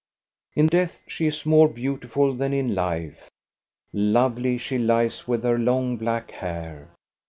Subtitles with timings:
[0.55, 3.29] In death she is more beautiful than in life.
[3.93, 6.89] Lovely she lies, with her long, black hair.